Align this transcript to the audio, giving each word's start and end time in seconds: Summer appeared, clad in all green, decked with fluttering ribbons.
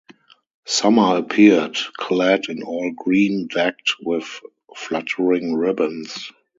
Summer 0.65 1.17
appeared, 1.17 1.77
clad 1.95 2.45
in 2.49 2.63
all 2.63 2.91
green, 2.97 3.45
decked 3.45 3.97
with 4.01 4.39
fluttering 4.75 5.53
ribbons. 5.55 6.31